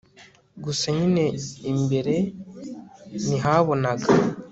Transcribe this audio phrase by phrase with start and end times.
[0.63, 1.25] gusa nyine
[1.71, 2.15] imbere
[3.25, 4.09] nihabonaga